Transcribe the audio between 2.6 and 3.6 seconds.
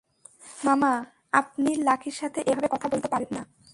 কথা বলতে পারেন না।